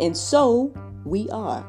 and 0.00 0.16
so 0.16 0.72
we 1.04 1.28
are." 1.30 1.66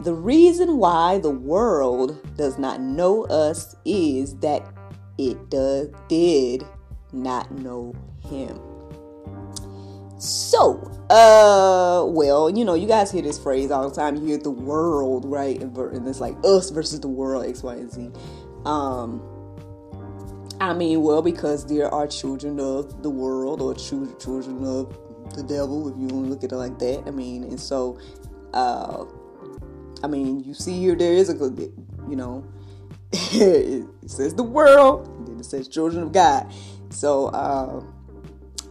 The 0.00 0.14
reason 0.14 0.78
why 0.78 1.18
the 1.18 1.30
world 1.30 2.18
does 2.34 2.58
not 2.58 2.80
know 2.80 3.24
us 3.24 3.76
is 3.84 4.34
that 4.36 4.66
it 5.18 5.50
does, 5.50 5.88
did 6.08 6.66
not 7.12 7.50
know 7.50 7.94
him. 8.20 8.58
So, 10.20 10.82
uh, 11.08 12.04
well, 12.06 12.50
you 12.50 12.62
know, 12.62 12.74
you 12.74 12.86
guys 12.86 13.10
hear 13.10 13.22
this 13.22 13.38
phrase 13.38 13.70
all 13.70 13.88
the 13.88 13.94
time. 13.94 14.16
You 14.16 14.26
hear 14.26 14.36
the 14.36 14.50
world, 14.50 15.24
right? 15.24 15.58
And 15.58 16.06
it's 16.06 16.20
like 16.20 16.36
us 16.44 16.68
versus 16.68 17.00
the 17.00 17.08
world, 17.08 17.46
X, 17.46 17.62
Y, 17.62 17.74
and 17.74 17.90
Z. 17.90 18.10
Um, 18.66 19.22
I 20.60 20.74
mean, 20.74 21.00
well, 21.00 21.22
because 21.22 21.64
there 21.64 21.88
are 21.88 22.06
children 22.06 22.60
of 22.60 23.02
the 23.02 23.08
world 23.08 23.62
or 23.62 23.74
children 23.74 24.62
of 24.62 24.94
the 25.34 25.42
devil, 25.42 25.88
if 25.88 25.96
you 25.96 26.08
want 26.14 26.26
to 26.26 26.30
look 26.30 26.44
at 26.44 26.52
it 26.52 26.56
like 26.56 26.78
that. 26.80 27.04
I 27.06 27.12
mean, 27.12 27.44
and 27.44 27.58
so, 27.58 27.98
uh, 28.52 29.06
I 30.04 30.06
mean, 30.06 30.44
you 30.44 30.52
see 30.52 30.78
here 30.78 30.96
there 30.96 31.14
is 31.14 31.30
a 31.30 31.34
good, 31.34 31.72
you 32.10 32.16
know, 32.16 32.44
it 33.12 33.86
says 34.06 34.34
the 34.34 34.42
world, 34.42 35.08
and 35.08 35.28
then 35.28 35.40
it 35.40 35.46
says 35.46 35.66
children 35.66 36.02
of 36.02 36.12
God. 36.12 36.52
So, 36.90 37.28
uh, 37.28 37.82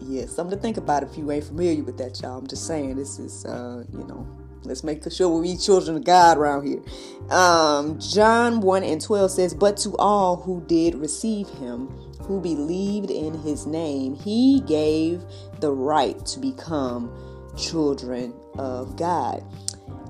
yeah, 0.01 0.25
something 0.25 0.57
to 0.57 0.61
think 0.61 0.77
about 0.77 1.03
if 1.03 1.17
you 1.17 1.31
ain't 1.31 1.43
familiar 1.43 1.83
with 1.83 1.97
that, 1.97 2.21
y'all. 2.21 2.37
I'm 2.37 2.47
just 2.47 2.67
saying, 2.67 2.95
this 2.95 3.19
is, 3.19 3.45
uh, 3.45 3.83
you 3.91 4.05
know, 4.05 4.27
let's 4.63 4.83
make 4.83 5.09
sure 5.11 5.29
we 5.29 5.57
children 5.57 5.97
of 5.97 6.03
God 6.03 6.37
around 6.37 6.67
here. 6.67 6.81
Um, 7.29 7.99
John 7.99 8.61
1 8.61 8.83
and 8.83 9.01
12 9.01 9.31
says, 9.31 9.53
But 9.53 9.77
to 9.77 9.95
all 9.97 10.37
who 10.37 10.63
did 10.67 10.95
receive 10.95 11.47
him, 11.49 11.87
who 12.21 12.41
believed 12.41 13.11
in 13.11 13.33
his 13.41 13.65
name, 13.65 14.15
he 14.15 14.61
gave 14.61 15.23
the 15.59 15.71
right 15.71 16.23
to 16.27 16.39
become 16.39 17.11
children 17.57 18.33
of 18.57 18.95
God. 18.95 19.43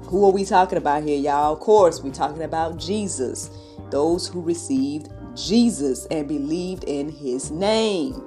Who 0.04 0.26
are 0.26 0.32
we 0.32 0.44
talking 0.44 0.78
about 0.78 1.04
here, 1.04 1.20
y'all? 1.20 1.54
Of 1.54 1.60
course, 1.60 2.02
we're 2.02 2.12
talking 2.12 2.44
about 2.44 2.78
Jesus 2.78 3.52
those 3.90 4.28
who 4.28 4.42
received 4.42 5.10
Jesus 5.36 6.06
and 6.08 6.28
believed 6.28 6.84
in 6.86 7.10
his 7.10 7.52
name. 7.52 8.24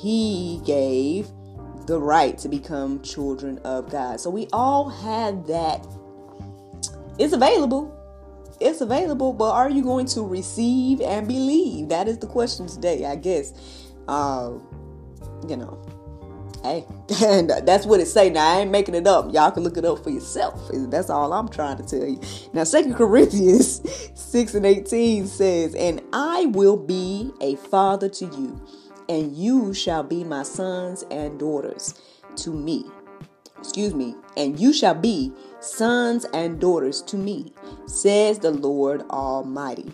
He 0.00 0.60
gave 0.64 1.28
the 1.86 1.98
right 1.98 2.38
to 2.38 2.48
become 2.48 3.02
children 3.02 3.58
of 3.58 3.90
God. 3.90 4.20
So 4.20 4.30
we 4.30 4.48
all 4.52 4.88
have 4.88 5.46
that. 5.46 5.86
It's 7.18 7.32
available. 7.32 7.96
It's 8.60 8.80
available, 8.80 9.32
but 9.32 9.52
are 9.52 9.70
you 9.70 9.82
going 9.82 10.06
to 10.06 10.22
receive 10.22 11.00
and 11.00 11.26
believe? 11.26 11.88
That 11.88 12.08
is 12.08 12.18
the 12.18 12.26
question 12.26 12.66
today, 12.66 13.06
I 13.06 13.16
guess. 13.16 13.52
Uh, 14.06 14.52
you 15.48 15.56
know, 15.56 15.82
Hey, 16.62 16.84
and 17.24 17.50
that's 17.64 17.86
what 17.86 18.00
it 18.00 18.06
say. 18.06 18.28
Now 18.28 18.56
I 18.56 18.60
ain't 18.60 18.70
making 18.70 18.94
it 18.94 19.06
up. 19.06 19.32
Y'all 19.32 19.50
can 19.50 19.62
look 19.62 19.76
it 19.76 19.84
up 19.84 20.04
for 20.04 20.10
yourself. 20.10 20.70
That's 20.72 21.08
all 21.08 21.32
I'm 21.32 21.48
trying 21.48 21.78
to 21.78 21.82
tell 21.82 22.06
you. 22.06 22.20
Now, 22.52 22.64
Second 22.64 22.94
Corinthians 22.96 23.80
6 24.14 24.54
and 24.54 24.66
18 24.66 25.26
says, 25.26 25.74
And 25.74 26.02
I 26.12 26.46
will 26.46 26.76
be 26.76 27.32
a 27.40 27.56
father 27.56 28.08
to 28.10 28.24
you, 28.26 28.60
and 29.10 29.36
you 29.36 29.74
shall 29.74 30.04
be 30.04 30.22
my 30.22 30.44
sons 30.44 31.04
and 31.10 31.36
daughters 31.38 32.00
to 32.36 32.50
me. 32.50 32.84
Excuse 33.58 33.92
me, 33.92 34.14
and 34.36 34.58
you 34.58 34.72
shall 34.72 34.94
be 34.94 35.32
sons 35.58 36.24
and 36.32 36.60
daughters 36.60 37.02
to 37.02 37.16
me, 37.16 37.52
says 37.86 38.38
the 38.38 38.52
Lord 38.52 39.02
Almighty. 39.10 39.92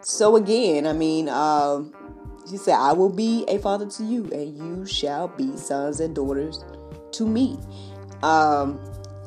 So 0.00 0.36
again, 0.36 0.86
I 0.86 0.92
mean, 0.92 1.28
uh, 1.28 1.82
he 2.48 2.56
said, 2.56 2.76
I 2.76 2.92
will 2.92 3.10
be 3.10 3.44
a 3.48 3.58
father 3.58 3.86
to 3.86 4.04
you, 4.04 4.30
and 4.30 4.56
you 4.56 4.86
shall 4.86 5.28
be 5.28 5.56
sons 5.56 5.98
and 5.98 6.14
daughters 6.14 6.64
to 7.12 7.26
me. 7.26 7.58
Um, 8.22 8.80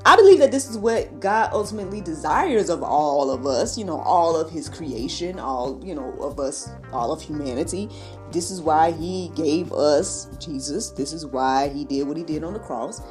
I 0.08 0.16
believe 0.16 0.40
that 0.40 0.52
this 0.52 0.70
is 0.70 0.78
what 0.78 1.20
God 1.20 1.50
ultimately 1.52 2.00
desires 2.00 2.70
of 2.70 2.82
all 2.82 3.30
of 3.30 3.46
us, 3.46 3.78
you 3.78 3.84
know, 3.84 4.00
all 4.00 4.38
of 4.38 4.50
his 4.50 4.70
creation, 4.70 5.38
all, 5.38 5.82
you 5.84 5.94
know, 5.94 6.14
of 6.22 6.40
us, 6.40 6.70
all 6.94 7.12
of 7.12 7.22
humanity. 7.22 7.90
This 8.32 8.50
is 8.50 8.62
why 8.62 8.94
he 8.94 9.34
gave 9.36 9.74
us 9.74 10.30
Jesus. 10.40 10.92
This 10.92 11.12
is 11.12 11.26
why 11.26 11.68
he 11.68 11.84
did 11.84 12.08
what 12.08 12.16
he 12.16 12.24
did 12.24 12.46
on 12.46 12.54
the 12.54 12.60
cross 12.60 13.02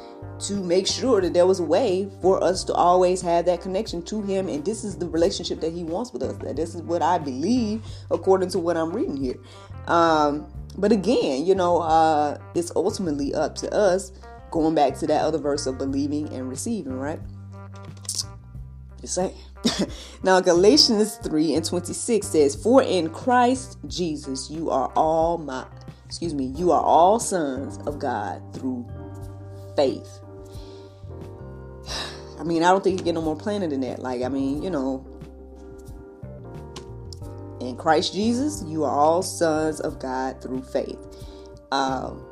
to 0.47 0.55
make 0.55 0.87
sure 0.87 1.21
that 1.21 1.35
there 1.35 1.45
was 1.45 1.59
a 1.59 1.63
way 1.63 2.09
for 2.19 2.43
us 2.43 2.63
to 2.63 2.73
always 2.73 3.21
have 3.21 3.45
that 3.45 3.61
connection 3.61 4.01
to 4.05 4.23
him 4.23 4.49
and 4.49 4.65
this 4.65 4.83
is 4.83 4.97
the 4.97 5.07
relationship 5.07 5.61
that 5.61 5.73
he 5.73 5.83
wants 5.83 6.11
with 6.11 6.23
us. 6.23 6.35
That 6.37 6.55
this 6.55 6.73
is 6.73 6.81
what 6.81 7.03
I 7.03 7.19
believe 7.19 7.85
according 8.09 8.49
to 8.49 8.59
what 8.59 8.75
I'm 8.75 8.91
reading 8.91 9.17
here. 9.17 9.37
Um, 9.85 10.51
but 10.75 10.91
again, 10.91 11.45
you 11.45 11.53
know, 11.53 11.77
uh, 11.77 12.39
it's 12.55 12.71
ultimately 12.75 13.35
up 13.35 13.53
to 13.57 13.71
us 13.71 14.13
going 14.51 14.75
back 14.75 14.95
to 14.99 15.07
that 15.07 15.23
other 15.23 15.37
verse 15.37 15.65
of 15.65 15.77
believing 15.77 16.29
and 16.33 16.49
receiving, 16.49 16.99
right? 16.99 17.19
Just 19.01 19.15
saying. 19.15 19.35
now, 20.23 20.39
Galatians 20.39 21.17
3 21.17 21.55
and 21.55 21.65
26 21.65 22.27
says, 22.27 22.55
For 22.55 22.81
in 22.81 23.09
Christ 23.09 23.77
Jesus 23.87 24.49
you 24.49 24.69
are 24.69 24.91
all 24.95 25.37
my, 25.37 25.65
excuse 26.05 26.33
me, 26.33 26.45
you 26.45 26.71
are 26.71 26.81
all 26.81 27.19
sons 27.19 27.77
of 27.87 27.99
God 27.99 28.41
through 28.53 28.87
faith. 29.75 30.19
I 32.39 32.43
mean, 32.43 32.63
I 32.63 32.71
don't 32.71 32.83
think 32.83 32.99
you 32.99 33.05
get 33.05 33.15
no 33.15 33.21
more 33.21 33.35
plainer 33.35 33.67
than 33.67 33.81
that. 33.81 33.99
Like, 33.99 34.21
I 34.21 34.29
mean, 34.29 34.61
you 34.61 34.69
know, 34.69 35.05
in 37.59 37.75
Christ 37.75 38.13
Jesus, 38.13 38.63
you 38.65 38.83
are 38.83 38.91
all 38.91 39.21
sons 39.23 39.79
of 39.79 39.99
God 39.99 40.41
through 40.41 40.61
faith. 40.63 40.99
Um, 41.71 42.25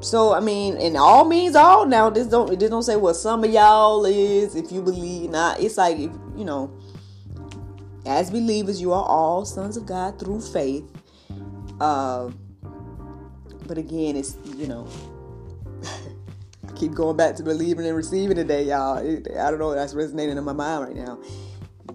so 0.00 0.34
I 0.34 0.40
mean, 0.40 0.76
and 0.76 0.96
all 0.96 1.24
means 1.24 1.56
all. 1.56 1.86
Now 1.86 2.10
this 2.10 2.26
don't 2.26 2.58
this 2.58 2.70
don't 2.70 2.82
say 2.82 2.96
what 2.96 3.14
some 3.14 3.44
of 3.44 3.50
y'all 3.50 4.04
is 4.04 4.54
if 4.54 4.70
you 4.70 4.82
believe 4.82 5.30
not. 5.30 5.60
It's 5.60 5.76
like 5.76 5.98
if 5.98 6.10
you 6.36 6.44
know, 6.44 6.76
as 8.06 8.30
believers, 8.30 8.80
you 8.80 8.92
are 8.92 9.04
all 9.04 9.44
sons 9.44 9.76
of 9.76 9.86
God 9.86 10.18
through 10.18 10.40
faith. 10.40 10.84
Uh, 11.80 12.30
but 13.66 13.78
again, 13.78 14.16
it's 14.16 14.36
you 14.56 14.66
know, 14.66 14.86
keep 16.76 16.92
going 16.92 17.16
back 17.16 17.36
to 17.36 17.42
believing 17.42 17.86
and 17.86 17.96
receiving 17.96 18.36
today, 18.36 18.64
y'all. 18.64 18.98
I 18.98 19.50
don't 19.50 19.58
know 19.58 19.74
that's 19.74 19.94
resonating 19.94 20.36
in 20.36 20.44
my 20.44 20.52
mind 20.52 20.84
right 20.84 20.96
now. 20.96 21.18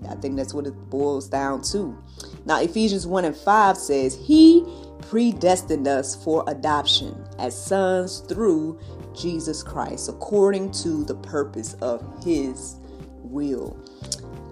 I 0.09 0.15
think 0.15 0.37
that's 0.37 0.53
what 0.53 0.65
it 0.65 0.73
boils 0.89 1.27
down 1.27 1.61
to. 1.71 1.97
Now, 2.45 2.61
Ephesians 2.61 3.05
1 3.05 3.25
and 3.25 3.35
5 3.35 3.77
says, 3.77 4.15
He 4.15 4.63
predestined 5.01 5.87
us 5.87 6.15
for 6.23 6.43
adoption 6.47 7.25
as 7.37 7.59
sons 7.59 8.19
through 8.19 8.79
Jesus 9.15 9.63
Christ, 9.63 10.09
according 10.09 10.71
to 10.71 11.03
the 11.03 11.15
purpose 11.15 11.73
of 11.75 12.03
His 12.23 12.75
will. 13.23 13.77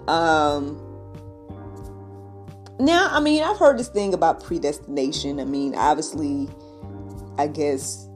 Um, 0.07 0.83
now, 2.79 3.09
I 3.11 3.19
mean, 3.19 3.43
I've 3.43 3.57
heard 3.57 3.77
this 3.77 3.89
thing 3.89 4.13
about 4.13 4.43
predestination. 4.43 5.39
I 5.39 5.45
mean, 5.45 5.75
obviously, 5.75 6.47
I 7.37 7.47
guess 7.47 8.07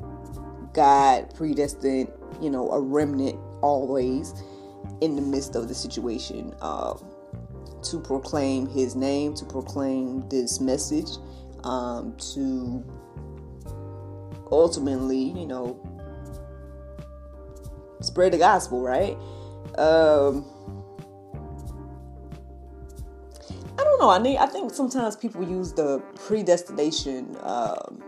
God 0.73 1.33
predestined, 1.35 2.11
you 2.41 2.49
know, 2.49 2.69
a 2.71 2.79
remnant 2.79 3.39
always 3.61 4.33
in 5.01 5.15
the 5.15 5.21
midst 5.21 5.55
of 5.55 5.67
the 5.67 5.75
situation 5.75 6.53
uh, 6.61 6.93
to 7.83 7.99
proclaim 7.99 8.67
His 8.67 8.95
name, 8.95 9.33
to 9.35 9.45
proclaim 9.45 10.27
this 10.29 10.59
message 10.59 11.09
um, 11.63 12.15
to 12.33 12.83
ultimately, 14.51 15.17
you 15.39 15.45
know, 15.45 15.79
spread 18.01 18.33
the 18.33 18.37
gospel, 18.37 18.81
right? 18.81 19.17
Um, 19.77 20.45
I 23.77 23.83
don't 23.83 23.99
know. 23.99 24.09
I 24.09 24.19
mean, 24.19 24.37
I 24.37 24.45
think 24.45 24.73
sometimes 24.73 25.15
people 25.15 25.47
use 25.47 25.73
the 25.73 25.99
predestination 26.15 27.37
um, 27.41 28.03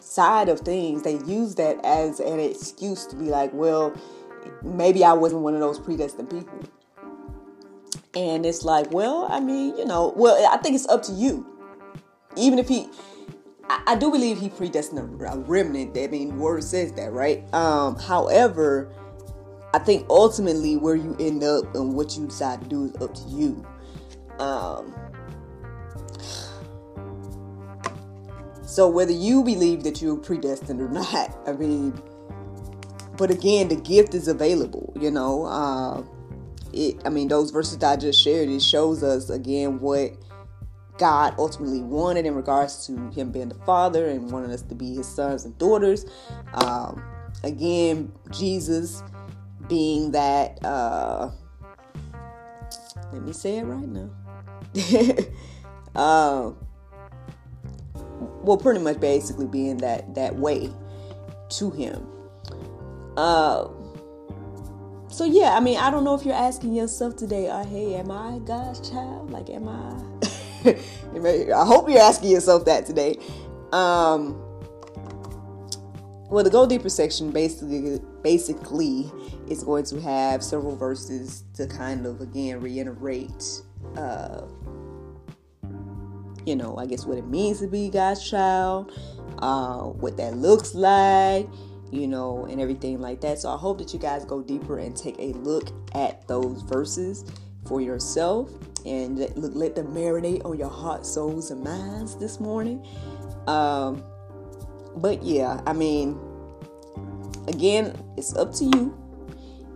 side 0.00 0.48
of 0.48 0.60
things. 0.60 1.02
They 1.02 1.18
use 1.24 1.56
that 1.56 1.84
as 1.84 2.20
an 2.20 2.38
excuse 2.38 3.06
to 3.06 3.16
be 3.16 3.26
like, 3.26 3.52
well, 3.52 3.94
maybe 4.62 5.04
I 5.04 5.12
wasn't 5.12 5.42
one 5.42 5.54
of 5.54 5.60
those 5.60 5.78
predestined 5.78 6.30
people. 6.30 6.58
And 8.16 8.46
it's 8.46 8.64
like, 8.64 8.90
well, 8.92 9.26
I 9.30 9.40
mean, 9.40 9.76
you 9.76 9.84
know, 9.84 10.12
well, 10.16 10.36
I 10.50 10.56
think 10.58 10.76
it's 10.76 10.86
up 10.88 11.02
to 11.04 11.12
you. 11.12 11.46
Even 12.36 12.58
if 12.58 12.68
he, 12.68 12.88
I, 13.68 13.82
I 13.88 13.96
do 13.96 14.10
believe 14.10 14.38
he 14.38 14.48
predestined 14.48 14.98
a, 15.00 15.38
remnant. 15.38 15.96
I 15.96 16.06
mean, 16.06 16.38
word 16.38 16.62
says 16.62 16.92
that, 16.92 17.12
right? 17.12 17.52
Um, 17.52 17.96
however, 17.96 18.92
I 19.72 19.78
think 19.80 20.06
ultimately 20.08 20.76
where 20.76 20.94
you 20.94 21.16
end 21.18 21.42
up 21.42 21.74
and 21.74 21.94
what 21.94 22.16
you 22.16 22.26
decide 22.26 22.62
to 22.62 22.68
do 22.68 22.84
is 22.84 23.02
up 23.02 23.14
to 23.14 23.28
you. 23.28 23.66
Um, 24.38 24.94
so 28.64 28.88
whether 28.88 29.12
you 29.12 29.42
believe 29.42 29.82
that 29.84 30.00
you're 30.00 30.16
predestined 30.16 30.80
or 30.80 30.88
not, 30.88 31.36
I 31.46 31.52
mean, 31.52 32.00
but 33.16 33.30
again, 33.30 33.68
the 33.68 33.76
gift 33.76 34.14
is 34.14 34.28
available, 34.28 34.92
you 35.00 35.10
know. 35.10 35.44
Uh, 35.44 36.02
it 36.74 36.96
i 37.04 37.08
mean 37.08 37.28
those 37.28 37.50
verses 37.50 37.78
that 37.78 37.92
i 37.92 37.96
just 37.96 38.22
shared 38.22 38.48
it 38.48 38.62
shows 38.62 39.02
us 39.02 39.30
again 39.30 39.80
what 39.80 40.12
god 40.98 41.34
ultimately 41.38 41.80
wanted 41.80 42.26
in 42.26 42.34
regards 42.34 42.86
to 42.86 43.10
him 43.10 43.30
being 43.30 43.48
the 43.48 43.54
father 43.66 44.06
and 44.08 44.30
wanting 44.30 44.50
us 44.50 44.62
to 44.62 44.74
be 44.74 44.94
his 44.94 45.08
sons 45.08 45.44
and 45.44 45.56
daughters. 45.58 46.06
Um, 46.54 47.02
again 47.42 48.12
jesus 48.30 49.02
being 49.68 50.12
that 50.12 50.62
uh, 50.64 51.30
let 53.12 53.22
me 53.22 53.32
say 53.32 53.58
it 53.58 53.64
right 53.64 53.88
now. 53.88 54.10
Uh, 55.94 56.50
well 58.42 58.56
pretty 58.56 58.80
much 58.80 58.98
basically 58.98 59.46
being 59.46 59.76
that 59.78 60.14
that 60.14 60.36
way 60.36 60.70
to 61.50 61.70
him. 61.70 62.06
Uh, 63.16 63.68
so 65.14 65.24
yeah, 65.24 65.56
I 65.56 65.60
mean, 65.60 65.78
I 65.78 65.92
don't 65.92 66.02
know 66.02 66.16
if 66.16 66.24
you're 66.24 66.34
asking 66.34 66.74
yourself 66.74 67.14
today, 67.14 67.48
uh, 67.48 67.64
hey, 67.64 67.94
am 67.94 68.10
I 68.10 68.40
God's 68.40 68.90
child? 68.90 69.30
Like, 69.30 69.48
am 69.48 69.68
I? 69.68 69.94
I 71.54 71.64
hope 71.64 71.88
you're 71.88 72.00
asking 72.00 72.32
yourself 72.32 72.64
that 72.64 72.84
today. 72.84 73.18
Um, 73.72 74.34
well, 76.28 76.42
the 76.42 76.50
Go 76.50 76.66
Deeper 76.66 76.88
section 76.88 77.30
basically 77.30 78.00
basically 78.22 79.12
is 79.46 79.62
going 79.62 79.84
to 79.84 80.00
have 80.00 80.42
several 80.42 80.74
verses 80.74 81.44
to 81.54 81.68
kind 81.68 82.06
of 82.06 82.20
again 82.20 82.60
reiterate, 82.60 83.62
uh, 83.96 84.42
you 86.44 86.56
know, 86.56 86.76
I 86.76 86.86
guess 86.86 87.06
what 87.06 87.18
it 87.18 87.28
means 87.28 87.60
to 87.60 87.68
be 87.68 87.88
God's 87.88 88.28
child, 88.28 88.90
uh, 89.38 89.82
what 89.82 90.16
that 90.16 90.36
looks 90.36 90.74
like 90.74 91.46
you 91.94 92.08
know, 92.08 92.44
and 92.46 92.60
everything 92.60 93.00
like 93.00 93.20
that. 93.20 93.38
So 93.38 93.50
I 93.50 93.56
hope 93.56 93.78
that 93.78 93.92
you 93.92 93.98
guys 93.98 94.24
go 94.24 94.42
deeper 94.42 94.78
and 94.78 94.96
take 94.96 95.16
a 95.18 95.32
look 95.38 95.70
at 95.94 96.26
those 96.26 96.62
verses 96.62 97.24
for 97.66 97.80
yourself 97.80 98.50
and 98.84 99.18
let, 99.18 99.36
let 99.36 99.74
them 99.76 99.88
marinate 99.88 100.44
on 100.44 100.58
your 100.58 100.68
heart, 100.68 101.06
souls, 101.06 101.50
and 101.50 101.62
minds 101.62 102.16
this 102.16 102.40
morning. 102.40 102.84
Um, 103.46 104.02
but 104.96 105.22
yeah, 105.22 105.60
I 105.66 105.72
mean, 105.72 106.18
again, 107.48 107.96
it's 108.16 108.34
up 108.34 108.52
to 108.54 108.64
you. 108.64 108.98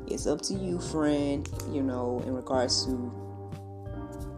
It's 0.08 0.26
up 0.26 0.40
to 0.42 0.54
you, 0.54 0.80
friend, 0.80 1.48
you 1.70 1.82
know, 1.82 2.22
in 2.26 2.34
regards 2.34 2.84
to 2.86 3.12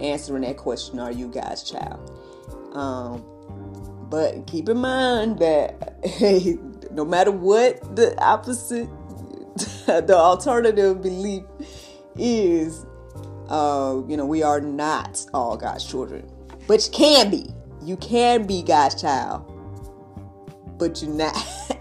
answering 0.00 0.42
that 0.42 0.56
question 0.56 0.98
are 0.98 1.12
you 1.12 1.28
God's 1.28 1.62
child? 1.62 2.10
Um, 2.72 3.24
but 4.10 4.46
keep 4.46 4.68
in 4.68 4.78
mind 4.78 5.38
that 5.38 5.98
hey, 6.04 6.58
no 6.92 7.04
matter 7.04 7.30
what 7.30 7.96
the 7.96 8.18
opposite, 8.22 8.88
the 9.86 10.16
alternative 10.16 11.02
belief 11.02 11.44
is, 12.16 12.86
uh, 13.48 14.00
you 14.08 14.16
know, 14.16 14.26
we 14.26 14.42
are 14.42 14.60
not 14.60 15.24
all 15.34 15.56
God's 15.56 15.84
children, 15.84 16.30
but 16.66 16.84
you 16.86 16.92
can 16.92 17.30
be. 17.30 17.50
You 17.82 17.96
can 17.96 18.46
be 18.46 18.62
God's 18.62 19.00
child, 19.00 19.50
but 20.78 21.00
you're 21.02 21.10
not. 21.10 21.34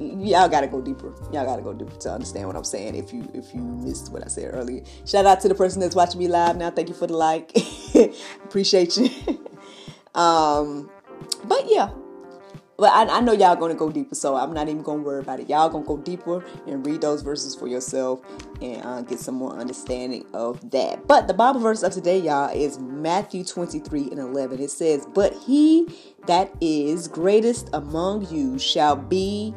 y'all 0.00 0.48
gotta 0.48 0.66
go 0.66 0.80
deeper. 0.80 1.14
Y'all 1.32 1.44
gotta 1.44 1.62
go 1.62 1.72
deeper 1.72 1.94
to 1.96 2.10
understand 2.10 2.46
what 2.46 2.56
I'm 2.56 2.64
saying. 2.64 2.94
If 2.94 3.12
you 3.12 3.30
if 3.34 3.54
you 3.54 3.60
missed 3.60 4.10
what 4.10 4.24
I 4.24 4.28
said 4.28 4.54
earlier, 4.54 4.82
shout 5.04 5.26
out 5.26 5.40
to 5.42 5.48
the 5.48 5.54
person 5.54 5.80
that's 5.80 5.94
watching 5.94 6.18
me 6.18 6.28
live 6.28 6.56
now. 6.56 6.70
Thank 6.70 6.88
you 6.88 6.94
for 6.94 7.06
the 7.06 7.16
like. 7.16 7.52
Appreciate 8.44 8.96
you. 8.96 9.10
um, 10.14 10.90
but 11.44 11.64
yeah, 11.68 11.90
but 12.80 12.92
I, 12.92 13.18
I 13.18 13.20
know 13.20 13.32
y'all 13.32 13.56
gonna 13.56 13.74
go 13.74 13.90
deeper, 13.90 14.14
so 14.14 14.36
I'm 14.36 14.54
not 14.54 14.68
even 14.68 14.82
gonna 14.82 15.02
worry 15.02 15.20
about 15.20 15.38
it. 15.38 15.50
Y'all 15.50 15.68
gonna 15.68 15.84
go 15.84 15.98
deeper 15.98 16.42
and 16.66 16.84
read 16.84 17.02
those 17.02 17.20
verses 17.20 17.54
for 17.54 17.68
yourself 17.68 18.20
and 18.62 18.82
uh, 18.82 19.02
get 19.02 19.20
some 19.20 19.34
more 19.34 19.52
understanding 19.52 20.24
of 20.32 20.70
that. 20.70 21.06
But 21.06 21.28
the 21.28 21.34
Bible 21.34 21.60
verse 21.60 21.82
of 21.82 21.92
today, 21.92 22.18
y'all, 22.18 22.48
is 22.48 22.78
Matthew 22.78 23.44
23 23.44 24.08
and 24.12 24.18
11. 24.18 24.60
It 24.60 24.70
says, 24.70 25.06
But 25.14 25.34
he 25.34 25.88
that 26.26 26.50
is 26.62 27.06
greatest 27.06 27.68
among 27.74 28.26
you 28.30 28.58
shall 28.58 28.96
be 28.96 29.54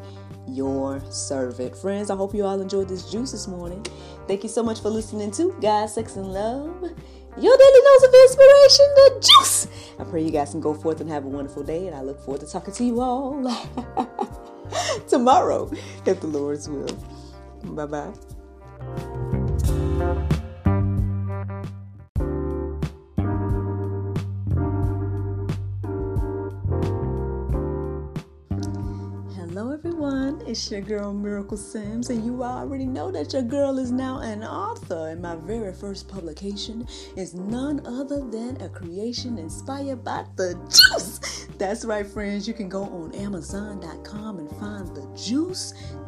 your 0.47 1.01
servant. 1.09 1.77
Friends, 1.77 2.09
I 2.09 2.15
hope 2.15 2.36
you 2.36 2.43
all 2.43 2.59
enjoyed 2.59 2.89
this 2.89 3.09
juice 3.09 3.31
this 3.31 3.47
morning. 3.47 3.86
Thank 4.27 4.43
you 4.43 4.49
so 4.49 4.62
much 4.63 4.81
for 4.81 4.89
listening 4.89 5.31
to 5.31 5.55
God, 5.62 5.88
Sex, 5.88 6.17
and 6.17 6.27
Love. 6.27 6.91
Your 7.35 7.57
daily 7.57 7.79
dose 7.83 8.03
of 8.03 8.13
inspiration, 8.13 8.85
the 8.95 9.27
juice. 9.39 9.67
I 9.99 10.03
pray 10.03 10.23
you 10.23 10.31
guys 10.31 10.51
can 10.51 10.61
go 10.61 10.73
forth 10.73 11.01
and 11.01 11.09
have 11.09 11.25
a 11.25 11.27
wonderful 11.27 11.63
day, 11.63 11.87
and 11.87 11.95
I 11.95 12.01
look 12.01 12.19
forward 12.19 12.41
to 12.41 12.47
talking 12.47 12.73
to 12.73 12.83
you 12.83 13.01
all 13.01 13.43
tomorrow, 15.07 15.71
if 16.05 16.21
the 16.21 16.27
Lord's 16.27 16.69
will. 16.69 16.95
Bye 17.63 17.85
bye. 17.85 18.13
Everyone. 29.57 30.41
It's 30.47 30.71
your 30.71 30.81
girl 30.81 31.13
Miracle 31.13 31.57
Sims, 31.57 32.09
and 32.09 32.25
you 32.25 32.43
already 32.43 32.87
know 32.87 33.11
that 33.11 33.33
your 33.33 33.43
girl 33.43 33.77
is 33.77 33.91
now 33.91 34.19
an 34.19 34.43
author. 34.43 35.09
And 35.09 35.21
my 35.21 35.35
very 35.35 35.71
first 35.73 36.07
publication 36.07 36.87
is 37.15 37.35
none 37.35 37.85
other 37.85 38.21
than 38.21 38.59
a 38.61 38.69
creation 38.69 39.37
inspired 39.37 40.03
by 40.03 40.25
the 40.37 40.55
juice. 40.69 41.47
That's 41.59 41.85
right, 41.85 42.05
friends. 42.05 42.47
You 42.47 42.55
can 42.55 42.67
go 42.67 42.83
on 42.83 43.13
Amazon.com 43.13 44.39
and 44.39 44.49
find 44.57 44.87
the 44.95 45.07
juice 45.15 45.75